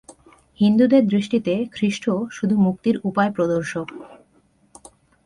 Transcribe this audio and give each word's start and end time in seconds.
হিন্দুদের 0.59 1.03
দৃষ্টিতে 1.07 1.53
খ্রীষ্ট 1.71 2.05
শুধু 2.31 2.55
মুক্তির 2.57 2.95
উপায়-প্রদর্শক। 3.03 3.87